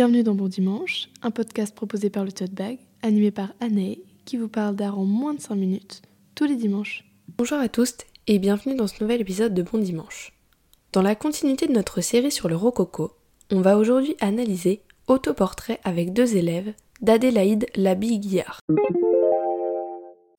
Bienvenue 0.00 0.22
dans 0.22 0.34
Bon 0.34 0.48
Dimanche, 0.48 1.10
un 1.20 1.30
podcast 1.30 1.74
proposé 1.74 2.08
par 2.08 2.24
le 2.24 2.32
Tote 2.32 2.52
Bag, 2.52 2.78
animé 3.02 3.30
par 3.30 3.52
Anne, 3.60 3.96
qui 4.24 4.38
vous 4.38 4.48
parle 4.48 4.74
d'art 4.74 4.98
en 4.98 5.04
moins 5.04 5.34
de 5.34 5.42
5 5.42 5.54
minutes, 5.56 6.00
tous 6.34 6.46
les 6.46 6.56
dimanches. 6.56 7.04
Bonjour 7.36 7.58
à 7.58 7.68
tous 7.68 7.96
et 8.26 8.38
bienvenue 8.38 8.74
dans 8.74 8.86
ce 8.86 9.02
nouvel 9.02 9.20
épisode 9.20 9.52
de 9.52 9.60
Bon 9.60 9.76
Dimanche. 9.76 10.32
Dans 10.94 11.02
la 11.02 11.14
continuité 11.14 11.66
de 11.66 11.74
notre 11.74 12.00
série 12.00 12.30
sur 12.30 12.48
le 12.48 12.56
rococo, 12.56 13.12
on 13.50 13.60
va 13.60 13.76
aujourd'hui 13.76 14.16
analyser 14.20 14.80
Autoportrait 15.06 15.80
avec 15.84 16.14
deux 16.14 16.34
élèves 16.34 16.72
d'Adélaïde 17.02 17.66
Labille-Guillard. 17.74 18.60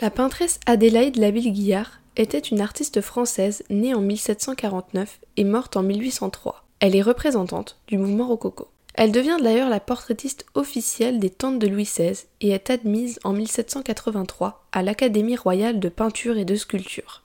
La 0.01 0.09
peintresse 0.09 0.59
Adélaïde 0.65 1.17
Labille-Guillard 1.17 2.01
était 2.17 2.39
une 2.39 2.61
artiste 2.61 3.01
française 3.01 3.61
née 3.69 3.93
en 3.93 4.01
1749 4.01 5.19
et 5.37 5.43
morte 5.43 5.77
en 5.77 5.83
1803. 5.83 6.65
Elle 6.79 6.95
est 6.95 7.03
représentante 7.03 7.77
du 7.85 7.99
mouvement 7.99 8.27
rococo. 8.27 8.69
Elle 8.93 9.11
devient 9.11 9.37
d'ailleurs 9.41 9.69
la 9.69 9.79
portraitiste 9.79 10.45
officielle 10.53 11.19
des 11.19 11.29
tantes 11.29 11.59
de 11.59 11.67
Louis 11.67 11.83
XVI 11.85 12.25
et 12.41 12.49
est 12.49 12.69
admise 12.69 13.19
en 13.23 13.33
1783 13.33 14.65
à 14.71 14.83
l'Académie 14.83 15.37
royale 15.37 15.79
de 15.79 15.89
peinture 15.89 16.37
et 16.37 16.45
de 16.45 16.55
sculpture. 16.55 17.23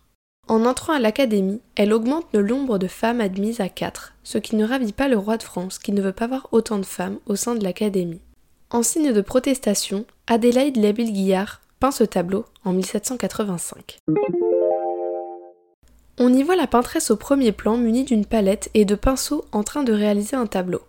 En 0.48 0.64
entrant 0.64 0.92
à 0.92 1.00
l'Académie, 1.00 1.60
elle 1.74 1.92
augmente 1.92 2.26
le 2.32 2.42
nombre 2.42 2.78
de 2.78 2.86
femmes 2.86 3.20
admises 3.20 3.60
à 3.60 3.68
4, 3.68 4.14
ce 4.22 4.38
qui 4.38 4.54
ne 4.54 4.64
ravit 4.64 4.92
pas 4.92 5.08
le 5.08 5.18
roi 5.18 5.36
de 5.36 5.42
France 5.42 5.80
qui 5.80 5.90
ne 5.90 6.00
veut 6.00 6.12
pas 6.12 6.28
voir 6.28 6.48
autant 6.52 6.78
de 6.78 6.86
femmes 6.86 7.18
au 7.26 7.34
sein 7.34 7.56
de 7.56 7.64
l'Académie. 7.64 8.20
En 8.70 8.84
signe 8.84 9.12
de 9.12 9.20
protestation, 9.20 10.06
Adélaïde 10.28 10.76
Labille-Guillard 10.76 11.60
peint 11.80 11.90
ce 11.90 12.04
tableau 12.04 12.44
en 12.64 12.72
1785. 12.72 13.98
On 16.18 16.32
y 16.32 16.42
voit 16.44 16.56
la 16.56 16.66
peintresse 16.66 17.10
au 17.10 17.16
premier 17.16 17.50
plan 17.50 17.76
munie 17.76 18.04
d'une 18.04 18.24
palette 18.24 18.70
et 18.74 18.84
de 18.84 18.94
pinceaux 18.94 19.44
en 19.50 19.64
train 19.64 19.82
de 19.82 19.92
réaliser 19.92 20.36
un 20.36 20.46
tableau. 20.46 20.80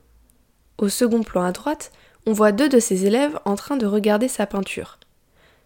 Au 0.78 0.90
second 0.90 1.24
plan 1.24 1.44
à 1.44 1.52
droite, 1.52 1.92
on 2.28 2.34
voit 2.34 2.52
deux 2.52 2.70
de 2.70 2.80
ses 2.80 3.06
élèves 3.06 3.40
en 3.46 3.56
train 3.56 3.78
de 3.78 3.86
regarder 3.86 4.28
sa 4.28 4.46
peinture. 4.46 5.00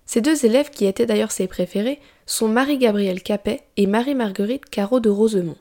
Ces 0.05 0.21
deux 0.21 0.45
élèves, 0.45 0.69
qui 0.69 0.85
étaient 0.85 1.05
d'ailleurs 1.05 1.31
ses 1.31 1.47
préférés, 1.47 1.99
sont 2.25 2.47
Marie-Gabrielle 2.47 3.21
Capet 3.21 3.61
et 3.77 3.87
Marie-Marguerite 3.87 4.69
Carreau 4.69 4.99
de 4.99 5.09
Rosemont. 5.09 5.57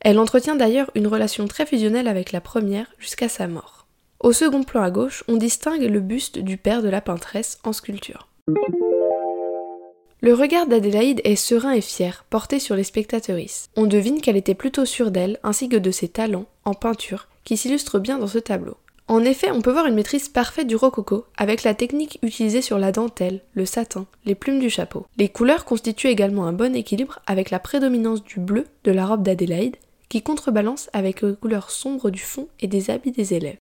Elle 0.00 0.18
entretient 0.18 0.56
d'ailleurs 0.56 0.90
une 0.94 1.06
relation 1.06 1.46
très 1.46 1.66
fusionnelle 1.66 2.08
avec 2.08 2.32
la 2.32 2.40
première 2.40 2.86
jusqu'à 2.98 3.28
sa 3.28 3.48
mort. 3.48 3.86
Au 4.20 4.32
second 4.32 4.62
plan 4.62 4.82
à 4.82 4.90
gauche, 4.90 5.24
on 5.26 5.36
distingue 5.36 5.82
le 5.82 6.00
buste 6.00 6.38
du 6.38 6.56
père 6.56 6.82
de 6.82 6.88
la 6.88 7.00
peintresse 7.00 7.58
en 7.64 7.72
sculpture. 7.72 8.28
Le 10.20 10.34
regard 10.34 10.68
d'Adélaïde 10.68 11.20
est 11.24 11.34
serein 11.34 11.72
et 11.72 11.80
fier, 11.80 12.24
porté 12.30 12.60
sur 12.60 12.76
les 12.76 12.84
spectatrices. 12.84 13.68
On 13.74 13.86
devine 13.86 14.20
qu'elle 14.20 14.36
était 14.36 14.54
plutôt 14.54 14.84
sûre 14.84 15.10
d'elle 15.10 15.40
ainsi 15.42 15.68
que 15.68 15.76
de 15.76 15.90
ses 15.90 16.06
talents 16.06 16.46
en 16.64 16.74
peinture 16.74 17.26
qui 17.42 17.56
s'illustrent 17.56 17.98
bien 17.98 18.18
dans 18.18 18.28
ce 18.28 18.38
tableau. 18.38 18.76
En 19.08 19.24
effet, 19.24 19.50
on 19.50 19.60
peut 19.60 19.72
voir 19.72 19.86
une 19.86 19.94
maîtrise 19.94 20.28
parfaite 20.28 20.66
du 20.66 20.76
rococo 20.76 21.26
avec 21.36 21.64
la 21.64 21.74
technique 21.74 22.18
utilisée 22.22 22.62
sur 22.62 22.78
la 22.78 22.92
dentelle, 22.92 23.40
le 23.54 23.66
satin, 23.66 24.06
les 24.24 24.34
plumes 24.34 24.60
du 24.60 24.70
chapeau. 24.70 25.06
Les 25.18 25.28
couleurs 25.28 25.64
constituent 25.64 26.08
également 26.08 26.46
un 26.46 26.52
bon 26.52 26.74
équilibre 26.74 27.18
avec 27.26 27.50
la 27.50 27.58
prédominance 27.58 28.22
du 28.22 28.40
bleu 28.40 28.66
de 28.84 28.92
la 28.92 29.06
robe 29.06 29.22
d'Adélaïde 29.22 29.76
qui 30.08 30.22
contrebalance 30.22 30.90
avec 30.92 31.22
les 31.22 31.34
couleurs 31.34 31.70
sombres 31.70 32.10
du 32.10 32.20
fond 32.20 32.48
et 32.60 32.66
des 32.66 32.90
habits 32.90 33.12
des 33.12 33.32
élèves. 33.32 33.56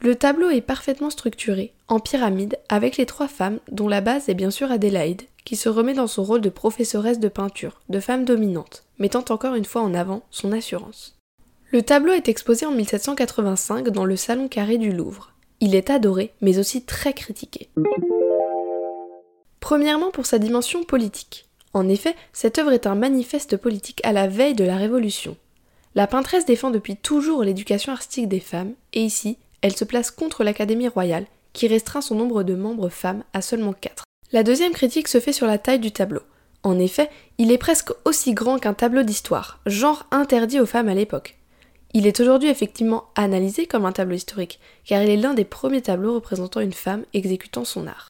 Le 0.00 0.16
tableau 0.16 0.50
est 0.50 0.60
parfaitement 0.60 1.10
structuré, 1.10 1.72
en 1.88 1.98
pyramide, 1.98 2.58
avec 2.68 2.96
les 2.96 3.06
trois 3.06 3.28
femmes, 3.28 3.60
dont 3.70 3.88
la 3.88 4.00
base 4.00 4.28
est 4.28 4.34
bien 4.34 4.50
sûr 4.50 4.70
Adélaïde, 4.70 5.22
qui 5.44 5.56
se 5.56 5.68
remet 5.68 5.94
dans 5.94 6.08
son 6.08 6.24
rôle 6.24 6.40
de 6.40 6.50
professoresse 6.50 7.20
de 7.20 7.28
peinture, 7.28 7.80
de 7.88 8.00
femme 8.00 8.24
dominante, 8.24 8.84
mettant 8.98 9.24
encore 9.30 9.54
une 9.54 9.64
fois 9.64 9.82
en 9.82 9.94
avant 9.94 10.22
son 10.30 10.52
assurance. 10.52 11.16
Le 11.74 11.82
tableau 11.82 12.12
est 12.12 12.28
exposé 12.28 12.66
en 12.66 12.70
1785 12.70 13.88
dans 13.88 14.04
le 14.04 14.14
Salon 14.14 14.46
Carré 14.46 14.78
du 14.78 14.92
Louvre. 14.92 15.32
Il 15.58 15.74
est 15.74 15.90
adoré, 15.90 16.32
mais 16.40 16.60
aussi 16.60 16.84
très 16.84 17.12
critiqué. 17.12 17.68
Premièrement 19.58 20.12
pour 20.12 20.24
sa 20.24 20.38
dimension 20.38 20.84
politique. 20.84 21.46
En 21.72 21.88
effet, 21.88 22.14
cette 22.32 22.60
œuvre 22.60 22.70
est 22.70 22.86
un 22.86 22.94
manifeste 22.94 23.56
politique 23.56 24.00
à 24.04 24.12
la 24.12 24.28
veille 24.28 24.54
de 24.54 24.62
la 24.62 24.76
Révolution. 24.76 25.36
La 25.96 26.06
peintresse 26.06 26.46
défend 26.46 26.70
depuis 26.70 26.94
toujours 26.94 27.42
l'éducation 27.42 27.90
artistique 27.90 28.28
des 28.28 28.38
femmes, 28.38 28.74
et 28.92 29.02
ici, 29.02 29.36
elle 29.60 29.74
se 29.74 29.84
place 29.84 30.12
contre 30.12 30.44
l'Académie 30.44 30.86
royale, 30.86 31.26
qui 31.54 31.66
restreint 31.66 32.02
son 32.02 32.14
nombre 32.14 32.44
de 32.44 32.54
membres 32.54 32.88
femmes 32.88 33.24
à 33.32 33.42
seulement 33.42 33.72
4. 33.72 34.04
La 34.30 34.44
deuxième 34.44 34.74
critique 34.74 35.08
se 35.08 35.18
fait 35.18 35.32
sur 35.32 35.48
la 35.48 35.58
taille 35.58 35.80
du 35.80 35.90
tableau. 35.90 36.22
En 36.62 36.78
effet, 36.78 37.10
il 37.38 37.50
est 37.50 37.58
presque 37.58 37.90
aussi 38.04 38.32
grand 38.32 38.60
qu'un 38.60 38.74
tableau 38.74 39.02
d'histoire, 39.02 39.58
genre 39.66 40.06
interdit 40.12 40.60
aux 40.60 40.66
femmes 40.66 40.88
à 40.88 40.94
l'époque. 40.94 41.36
Il 41.96 42.08
est 42.08 42.18
aujourd'hui 42.18 42.48
effectivement 42.48 43.04
analysé 43.14 43.66
comme 43.66 43.86
un 43.86 43.92
tableau 43.92 44.16
historique, 44.16 44.58
car 44.84 45.00
il 45.00 45.10
est 45.10 45.16
l'un 45.16 45.32
des 45.32 45.44
premiers 45.44 45.80
tableaux 45.80 46.14
représentant 46.14 46.60
une 46.60 46.72
femme 46.72 47.04
exécutant 47.14 47.64
son 47.64 47.86
art. 47.86 48.08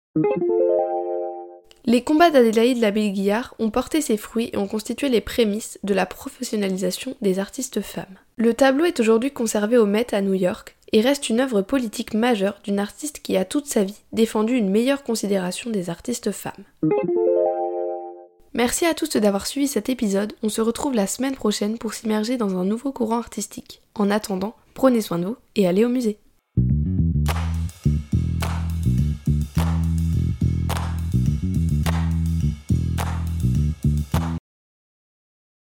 Les 1.84 2.02
combats 2.02 2.30
d'Adélaïde 2.30 2.80
Labille-Guillard 2.80 3.54
ont 3.58 3.68
porté 3.68 4.00
ses 4.00 4.16
fruits 4.16 4.48
et 4.54 4.56
ont 4.56 4.66
constitué 4.66 5.10
les 5.10 5.20
prémices 5.20 5.78
de 5.82 5.92
la 5.92 6.06
professionnalisation 6.06 7.14
des 7.20 7.38
artistes 7.38 7.82
femmes. 7.82 8.18
Le 8.36 8.54
tableau 8.54 8.86
est 8.86 9.00
aujourd'hui 9.00 9.32
conservé 9.32 9.76
au 9.76 9.84
Met 9.84 10.14
à 10.14 10.22
New 10.22 10.32
York 10.32 10.76
et 10.92 11.02
reste 11.02 11.28
une 11.28 11.40
œuvre 11.40 11.60
politique 11.60 12.14
majeure 12.14 12.58
d'une 12.64 12.78
artiste 12.78 13.20
qui 13.22 13.36
a 13.36 13.44
toute 13.44 13.66
sa 13.66 13.84
vie 13.84 14.00
défendu 14.12 14.54
une 14.56 14.70
meilleure 14.70 15.02
considération 15.02 15.68
des 15.68 15.90
artistes 15.90 16.32
femmes. 16.32 16.64
Merci 18.56 18.86
à 18.86 18.94
tous 18.94 19.16
d'avoir 19.16 19.48
suivi 19.48 19.66
cet 19.66 19.88
épisode, 19.88 20.32
on 20.44 20.48
se 20.48 20.60
retrouve 20.60 20.94
la 20.94 21.08
semaine 21.08 21.34
prochaine 21.34 21.76
pour 21.76 21.92
s'immerger 21.92 22.36
dans 22.36 22.56
un 22.56 22.64
nouveau 22.64 22.92
courant 22.92 23.18
artistique. 23.18 23.82
En 23.96 24.12
attendant, 24.12 24.54
prenez 24.74 25.00
soin 25.00 25.18
de 25.18 25.26
vous 25.26 25.36
et 25.56 25.66
allez 25.66 25.84
au 25.84 25.88
musée. 25.88 26.18